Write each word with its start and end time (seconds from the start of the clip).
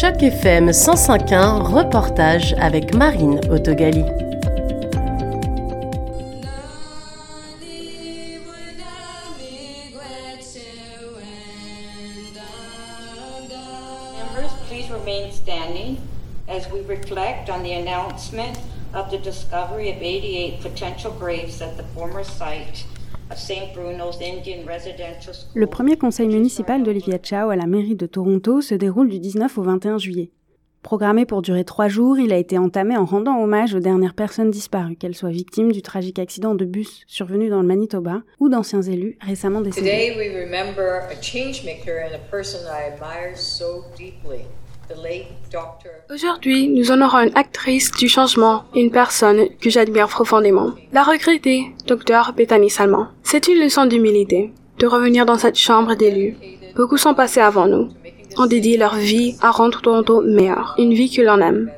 Choc 0.00 0.22
FM 0.22 0.70
105.1, 0.70 1.74
reportage 1.74 2.54
avec 2.54 2.94
Marine 2.94 3.38
Autogali. 3.50 4.02
Members, 14.16 14.52
please 14.68 14.90
remain 14.90 15.30
standing 15.30 15.98
as 16.48 16.66
we 16.72 16.80
reflect 16.88 17.50
on 17.50 17.62
the 17.62 17.74
announcement 17.74 18.58
of 18.94 19.10
the 19.10 19.18
discovery 19.18 19.90
of 19.90 19.98
88 20.00 20.62
potential 20.62 21.12
graves 21.12 21.60
at 21.60 21.76
the 21.76 21.82
former 21.92 22.24
site 22.24 22.86
Le 25.54 25.66
premier 25.66 25.96
conseil 25.96 26.28
municipal 26.28 26.82
d'Olivia 26.82 27.18
Chow 27.22 27.50
à 27.50 27.56
la 27.56 27.66
mairie 27.66 27.94
de 27.94 28.06
Toronto 28.06 28.60
se 28.60 28.74
déroule 28.74 29.08
du 29.08 29.20
19 29.20 29.56
au 29.58 29.62
21 29.62 29.98
juillet. 29.98 30.30
Programmé 30.82 31.26
pour 31.26 31.42
durer 31.42 31.64
trois 31.64 31.88
jours, 31.88 32.18
il 32.18 32.32
a 32.32 32.38
été 32.38 32.56
entamé 32.56 32.96
en 32.96 33.04
rendant 33.04 33.38
hommage 33.38 33.74
aux 33.74 33.80
dernières 33.80 34.14
personnes 34.14 34.50
disparues, 34.50 34.96
qu'elles 34.96 35.14
soient 35.14 35.30
victimes 35.30 35.72
du 35.72 35.82
tragique 35.82 36.18
accident 36.18 36.54
de 36.54 36.64
bus 36.64 37.04
survenu 37.06 37.50
dans 37.50 37.60
le 37.60 37.66
Manitoba 37.66 38.22
ou 38.38 38.48
d'anciens 38.48 38.80
élus 38.80 39.18
récemment 39.20 39.60
décédés. 39.60 40.14
Aujourd'hui, 46.12 46.68
nous 46.68 46.90
honorons 46.90 47.18
une 47.18 47.36
actrice 47.36 47.90
du 47.92 48.08
changement, 48.08 48.64
une 48.74 48.90
personne 48.90 49.48
que 49.60 49.70
j'admire 49.70 50.08
profondément. 50.08 50.72
La 50.92 51.02
regrettée, 51.02 51.72
Dr 51.86 52.32
Bethany 52.36 52.70
Salmon. 52.70 53.06
C'est 53.22 53.48
une 53.48 53.60
leçon 53.60 53.86
d'humilité, 53.86 54.52
de 54.78 54.86
revenir 54.86 55.26
dans 55.26 55.38
cette 55.38 55.58
chambre 55.58 55.94
d'élus. 55.94 56.36
Beaucoup 56.76 56.96
sont 56.96 57.14
passés 57.14 57.40
avant 57.40 57.66
nous, 57.66 57.90
ont 58.36 58.46
dédié 58.46 58.76
leur 58.76 58.96
vie 58.96 59.36
à 59.40 59.50
rendre 59.50 59.80
Toronto 59.80 60.20
meilleur, 60.22 60.74
une 60.78 60.94
vie 60.94 61.10
que 61.10 61.22
l'on 61.22 61.40
aime. 61.40 61.70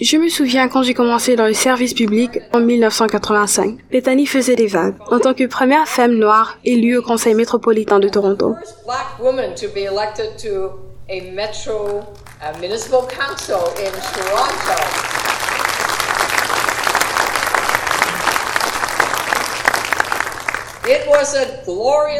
Je 0.00 0.16
me 0.16 0.28
souviens 0.28 0.68
quand 0.68 0.82
j'ai 0.82 0.94
commencé 0.94 1.36
dans 1.36 1.46
le 1.46 1.54
service 1.54 1.94
public 1.94 2.40
en 2.52 2.60
1985. 2.60 3.78
Bethany 3.92 4.26
faisait 4.26 4.56
des 4.56 4.66
vagues 4.66 4.96
en 5.08 5.20
tant 5.20 5.34
que 5.34 5.46
première 5.46 5.86
femme 5.86 6.14
noire 6.14 6.58
élue 6.64 6.96
au 6.96 7.02
Conseil 7.02 7.34
métropolitain 7.34 8.00
de 8.00 8.08
Toronto. 8.08 8.56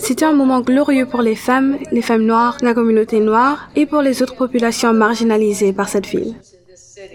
C'était 0.00 0.26
un 0.26 0.32
moment 0.32 0.60
glorieux 0.60 1.06
pour 1.06 1.22
les 1.22 1.36
femmes, 1.36 1.78
les 1.90 2.02
femmes 2.02 2.24
noires, 2.24 2.58
la 2.60 2.74
communauté 2.74 3.20
noire 3.20 3.70
et 3.76 3.86
pour 3.86 4.02
les 4.02 4.22
autres 4.22 4.36
populations 4.36 4.92
marginalisées 4.92 5.72
par 5.72 5.88
cette 5.88 6.06
ville. 6.06 6.34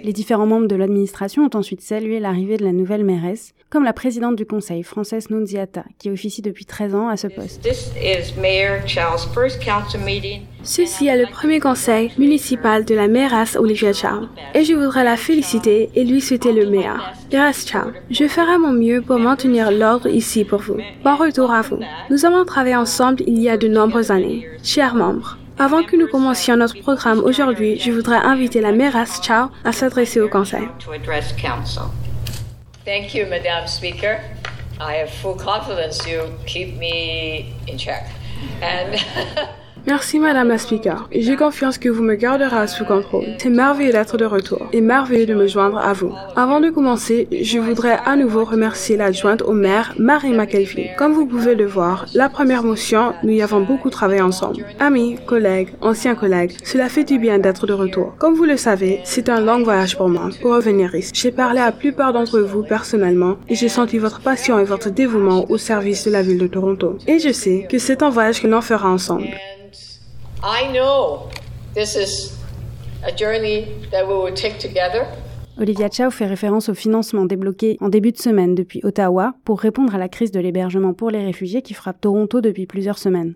Les 0.03 0.13
différents 0.13 0.45
membres 0.45 0.67
de 0.67 0.75
l'administration 0.75 1.43
ont 1.43 1.57
ensuite 1.57 1.81
salué 1.81 2.19
l'arrivée 2.19 2.57
de 2.57 2.63
la 2.63 2.71
nouvelle 2.71 3.03
mairesse, 3.03 3.53
comme 3.69 3.83
la 3.83 3.93
présidente 3.93 4.35
du 4.35 4.45
conseil, 4.45 4.83
Frances 4.83 5.29
Nunziata, 5.29 5.83
qui 5.97 6.09
officie 6.09 6.41
depuis 6.41 6.65
13 6.65 6.95
ans 6.95 7.07
à 7.09 7.17
ce 7.17 7.27
poste. 7.27 7.61
This 7.61 7.91
is 8.01 8.39
Mayor 8.39 8.85
Chow's 8.87 9.25
first 9.33 9.61
council 9.63 9.99
meeting. 10.01 10.41
Ceci 10.63 11.07
est 11.07 11.17
le 11.17 11.29
premier 11.29 11.59
conseil 11.59 12.11
municipal 12.17 12.85
de 12.85 12.95
la 12.95 13.07
mairesse 13.07 13.55
Olivia 13.55 13.93
Chow, 13.93 14.27
et 14.53 14.63
je 14.63 14.73
voudrais 14.73 15.03
la 15.03 15.17
féliciter 15.17 15.89
et 15.95 16.03
lui 16.03 16.21
souhaiter 16.21 16.53
le 16.53 16.69
meilleur. 16.69 17.13
Mairesse 17.31 17.67
Chow, 17.67 17.91
je 18.09 18.27
ferai 18.27 18.57
mon 18.57 18.71
mieux 18.71 19.01
pour 19.01 19.19
maintenir 19.19 19.71
l'ordre 19.71 20.07
ici 20.07 20.43
pour 20.45 20.59
vous. 20.61 20.77
Bon 21.03 21.15
retour 21.15 21.51
à 21.51 21.61
vous. 21.61 21.79
Nous 22.09 22.25
avons 22.25 22.45
travaillé 22.45 22.75
ensemble 22.75 23.23
il 23.27 23.39
y 23.39 23.49
a 23.49 23.57
de 23.57 23.67
nombreuses 23.67 24.11
années. 24.11 24.47
Chers 24.63 24.95
membres, 24.95 25.37
avant 25.57 25.83
que 25.83 25.95
nous 25.95 26.07
commencions 26.07 26.57
notre 26.57 26.79
programme 26.81 27.19
aujourd'hui, 27.19 27.79
je 27.79 27.91
voudrais 27.91 28.17
inviter 28.17 28.61
la 28.61 28.71
mairesse 28.71 29.21
Chow 29.25 29.49
à 29.63 29.71
s'adresser 29.71 30.19
au 30.19 30.29
conseil. 30.29 30.67
Thank 32.85 33.15
you, 33.15 33.25
Madam 33.27 33.65
Speaker. 33.67 34.19
I 34.79 34.95
have 35.01 35.09
full 35.09 35.35
confidence 35.35 36.05
you 36.05 36.19
keep 36.45 36.77
me 36.77 37.53
in 37.67 37.77
check. 37.77 38.03
And 38.61 38.95
Merci 39.87 40.17
Madame 40.17 40.47
la 40.47 40.57
Speaker. 40.57 41.07
J'ai 41.13 41.35
confiance 41.35 41.77
que 41.77 41.89
vous 41.89 42.01
me 42.01 42.15
garderez 42.15 42.67
sous 42.67 42.85
contrôle. 42.85 43.25
C'est 43.37 43.49
merveilleux 43.49 43.91
d'être 43.91 44.17
de 44.17 44.25
retour 44.25 44.67
et 44.73 44.81
merveilleux 44.81 45.27
de 45.27 45.35
me 45.35 45.45
joindre 45.45 45.77
à 45.77 45.93
vous. 45.93 46.11
Avant 46.35 46.59
de 46.59 46.71
commencer, 46.71 47.27
je 47.31 47.59
voudrais 47.59 47.99
à 48.03 48.15
nouveau 48.15 48.45
remercier 48.45 48.97
l'adjointe 48.97 49.43
au 49.43 49.51
maire, 49.51 49.93
Marie 49.99 50.33
McKelvey. 50.33 50.89
Comme 50.97 51.13
vous 51.13 51.27
pouvez 51.27 51.53
le 51.53 51.67
voir, 51.67 52.07
la 52.15 52.29
première 52.29 52.63
motion, 52.63 53.13
nous 53.21 53.33
y 53.33 53.43
avons 53.43 53.61
beaucoup 53.61 53.91
travaillé 53.91 54.21
ensemble. 54.21 54.65
Amis, 54.79 55.17
collègues, 55.27 55.69
anciens 55.81 56.15
collègues, 56.15 56.53
cela 56.63 56.89
fait 56.89 57.03
du 57.03 57.19
bien 57.19 57.37
d'être 57.37 57.67
de 57.67 57.73
retour. 57.73 58.15
Comme 58.17 58.33
vous 58.33 58.45
le 58.45 58.57
savez, 58.57 59.01
c'est 59.03 59.29
un 59.29 59.39
long 59.39 59.61
voyage 59.61 59.97
pour 59.97 60.09
moi, 60.09 60.29
pour 60.41 60.55
revenir 60.55 60.95
ici. 60.95 61.11
J'ai 61.13 61.31
parlé 61.31 61.59
à 61.59 61.65
la 61.65 61.71
plupart 61.71 62.11
d'entre 62.11 62.39
vous 62.39 62.63
personnellement 62.63 63.37
et 63.47 63.53
j'ai 63.53 63.69
senti 63.69 63.99
votre 63.99 64.21
passion 64.21 64.57
et 64.57 64.63
votre 64.63 64.89
dévouement 64.89 65.45
au 65.51 65.59
service 65.59 66.05
de 66.05 66.11
la 66.11 66.23
ville 66.23 66.39
de 66.39 66.47
Toronto. 66.47 66.97
Et 67.07 67.19
je 67.19 67.31
sais 67.31 67.67
que 67.69 67.77
c'est 67.77 68.01
un 68.01 68.09
voyage 68.09 68.41
que 68.41 68.47
l'on 68.47 68.61
fera 68.61 68.89
ensemble. 68.89 69.27
I 70.43 70.71
know 70.71 71.29
this 71.73 71.95
is 71.95 72.37
a 73.03 73.11
journey 73.15 73.67
that 73.91 74.05
we 74.05 74.13
will 74.13 74.33
take 74.33 74.59
together. 74.59 75.05
Olivia 75.57 75.89
Chow 75.89 76.11
fait 76.11 76.25
référence 76.25 76.67
au 76.67 76.73
financement 76.73 77.25
débloqué 77.25 77.77
en 77.79 77.87
début 77.87 78.11
de 78.11 78.17
semaine 78.17 78.55
depuis 78.55 78.81
Ottawa 78.83 79.35
pour 79.45 79.59
répondre 79.61 79.95
à 79.95 79.97
la 79.97 80.09
crise 80.09 80.31
de 80.31 80.39
l'hébergement 80.41 80.93
pour 80.93 81.09
les 81.09 81.23
réfugiés 81.23 81.61
qui 81.61 81.73
frappe 81.73 82.01
Toronto 82.01 82.41
depuis 82.41 82.65
plusieurs 82.65 82.97
semaines. 82.97 83.35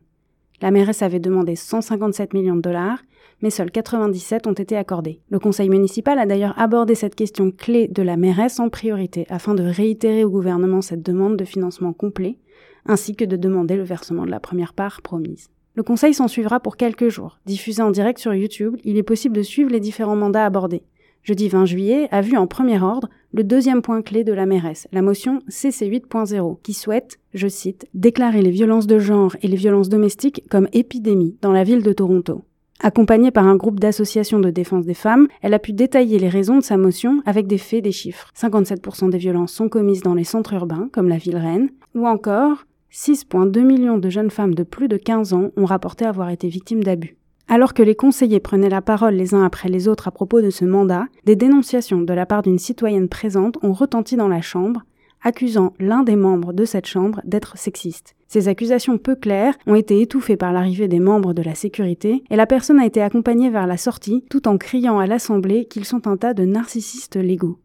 La 0.61 0.71
mairesse 0.71 1.01
avait 1.01 1.21
demandé 1.21 1.55
157 1.55 2.33
millions 2.33 2.57
de 2.57 2.61
dollars, 2.61 2.99
mais 3.41 3.49
seuls 3.49 3.71
97 3.71 4.47
ont 4.47 4.53
été 4.53 4.75
accordés. 4.75 5.21
Le 5.29 5.39
conseil 5.39 5.69
municipal 5.69 6.19
a 6.19 6.25
d'ailleurs 6.25 6.59
abordé 6.59 6.95
cette 6.95 7.15
question 7.15 7.51
clé 7.51 7.87
de 7.87 8.03
la 8.03 8.17
mairesse 8.17 8.59
en 8.59 8.67
priorité 8.67 9.25
afin 9.29 9.55
de 9.55 9.63
réitérer 9.63 10.25
au 10.25 10.29
gouvernement 10.29 10.81
cette 10.81 11.01
demande 11.01 11.37
de 11.37 11.45
financement 11.45 11.93
complet, 11.93 12.37
ainsi 12.85 13.15
que 13.15 13.23
de 13.23 13.37
demander 13.37 13.77
le 13.77 13.83
versement 13.83 14.25
de 14.25 14.31
la 14.31 14.41
première 14.41 14.73
part 14.73 15.01
promise. 15.01 15.49
Le 15.79 15.83
conseil 15.83 16.13
s'en 16.13 16.27
suivra 16.27 16.59
pour 16.59 16.75
quelques 16.75 17.07
jours. 17.07 17.39
Diffusé 17.45 17.81
en 17.81 17.89
direct 17.89 18.19
sur 18.19 18.33
YouTube, 18.33 18.75
il 18.83 18.97
est 18.97 19.01
possible 19.01 19.37
de 19.37 19.41
suivre 19.41 19.71
les 19.71 19.79
différents 19.79 20.17
mandats 20.17 20.45
abordés. 20.45 20.83
Jeudi 21.23 21.47
20 21.47 21.63
juillet 21.63 22.09
a 22.11 22.19
vu 22.19 22.35
en 22.35 22.47
premier 22.47 22.81
ordre 22.81 23.07
le 23.31 23.45
deuxième 23.45 23.81
point 23.81 24.01
clé 24.01 24.25
de 24.25 24.33
la 24.33 24.45
mairesse, 24.45 24.89
la 24.91 25.01
motion 25.01 25.39
CC 25.47 25.89
8.0, 25.89 26.57
qui 26.63 26.73
souhaite, 26.73 27.17
je 27.33 27.47
cite, 27.47 27.87
déclarer 27.93 28.41
les 28.41 28.49
violences 28.49 28.87
de 28.87 28.99
genre 28.99 29.37
et 29.41 29.47
les 29.47 29.55
violences 29.55 29.87
domestiques 29.87 30.43
comme 30.49 30.67
épidémie 30.73 31.37
dans 31.41 31.53
la 31.53 31.63
ville 31.63 31.81
de 31.81 31.93
Toronto. 31.93 32.43
Accompagnée 32.81 33.31
par 33.31 33.47
un 33.47 33.55
groupe 33.55 33.79
d'associations 33.79 34.41
de 34.41 34.49
défense 34.49 34.83
des 34.83 34.93
femmes, 34.93 35.29
elle 35.41 35.53
a 35.53 35.59
pu 35.59 35.71
détailler 35.71 36.19
les 36.19 36.27
raisons 36.27 36.57
de 36.57 36.63
sa 36.63 36.75
motion 36.75 37.21
avec 37.25 37.47
des 37.47 37.57
faits, 37.57 37.85
des 37.85 37.93
chiffres. 37.93 38.31
57% 38.37 39.11
des 39.11 39.17
violences 39.17 39.53
sont 39.53 39.69
commises 39.69 40.01
dans 40.01 40.13
les 40.13 40.25
centres 40.25 40.55
urbains, 40.55 40.89
comme 40.91 41.07
la 41.07 41.17
ville 41.17 41.37
reine, 41.37 41.69
ou 41.95 42.05
encore 42.05 42.65
6,2 42.91 43.61
millions 43.61 43.97
de 43.97 44.09
jeunes 44.09 44.31
femmes 44.31 44.55
de 44.55 44.63
plus 44.63 44.87
de 44.87 44.97
15 44.97 45.33
ans 45.33 45.51
ont 45.55 45.65
rapporté 45.65 46.05
avoir 46.05 46.29
été 46.29 46.47
victimes 46.47 46.83
d'abus. 46.83 47.17
Alors 47.47 47.73
que 47.73 47.83
les 47.83 47.95
conseillers 47.95 48.39
prenaient 48.39 48.69
la 48.69 48.81
parole 48.81 49.15
les 49.15 49.33
uns 49.33 49.43
après 49.43 49.69
les 49.69 49.87
autres 49.87 50.07
à 50.07 50.11
propos 50.11 50.41
de 50.41 50.49
ce 50.49 50.65
mandat, 50.65 51.05
des 51.25 51.35
dénonciations 51.35 52.01
de 52.01 52.13
la 52.13 52.25
part 52.25 52.43
d'une 52.43 52.59
citoyenne 52.59 53.09
présente 53.09 53.57
ont 53.63 53.73
retenti 53.73 54.15
dans 54.15 54.27
la 54.27 54.41
Chambre, 54.41 54.83
accusant 55.23 55.73
l'un 55.79 56.03
des 56.03 56.15
membres 56.15 56.53
de 56.53 56.65
cette 56.65 56.85
Chambre 56.85 57.21
d'être 57.25 57.57
sexiste. 57.57 58.15
Ces 58.27 58.47
accusations 58.47 58.99
peu 58.99 59.15
claires 59.15 59.57
ont 59.65 59.73
été 59.73 59.99
étouffées 60.01 60.37
par 60.37 60.53
l'arrivée 60.53 60.87
des 60.87 60.99
membres 60.99 61.33
de 61.33 61.41
la 61.41 61.55
sécurité 61.55 62.23
et 62.29 62.35
la 62.35 62.45
personne 62.45 62.79
a 62.79 62.85
été 62.85 63.01
accompagnée 63.01 63.49
vers 63.49 63.65
la 63.65 63.77
sortie 63.77 64.23
tout 64.29 64.47
en 64.47 64.57
criant 64.57 64.99
à 64.99 65.07
l'Assemblée 65.07 65.65
qu'ils 65.65 65.85
sont 65.85 66.07
un 66.07 66.17
tas 66.17 66.35
de 66.35 66.45
narcissistes 66.45 67.15
légaux. 67.15 67.57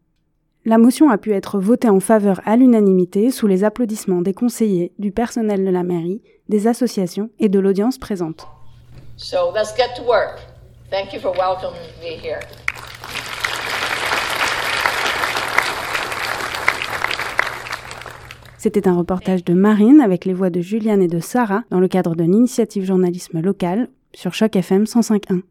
La 0.67 0.79
motion 0.79 1.11
a 1.11 1.19
pu 1.19 1.31
être 1.31 1.59
votée 1.59 1.89
en 1.89 1.99
faveur 1.99 2.41
à 2.43 2.55
l'unanimité 2.55 3.29
sous 3.29 3.45
les 3.45 3.63
applaudissements 3.63 4.23
des 4.23 4.33
conseillers, 4.33 4.93
du 4.97 5.11
personnel 5.11 5.63
de 5.63 5.69
la 5.69 5.83
mairie, 5.83 6.23
des 6.49 6.65
associations 6.65 7.29
et 7.37 7.49
de 7.49 7.59
l'audience 7.59 7.99
présente. 7.99 8.47
So 9.15 9.51
let's 9.53 9.77
get 9.77 9.93
to 9.95 10.01
work. 10.01 10.39
Thank 10.89 11.13
you 11.13 11.19
for 11.19 11.33
welcoming 11.37 11.79
me 12.01 12.17
here. 12.19 12.39
C'était 18.57 18.87
un 18.87 18.97
reportage 18.97 19.43
de 19.43 19.53
Marine 19.53 20.01
avec 20.01 20.25
les 20.25 20.33
voix 20.33 20.49
de 20.49 20.61
Juliane 20.61 21.03
et 21.03 21.07
de 21.07 21.19
Sarah 21.19 21.61
dans 21.69 21.79
le 21.79 21.87
cadre 21.87 22.15
d'une 22.15 22.33
initiative 22.33 22.85
journalisme 22.85 23.39
local 23.39 23.89
sur 24.15 24.33
Choc 24.33 24.55
FM 24.55 24.85
105.1. 24.85 25.43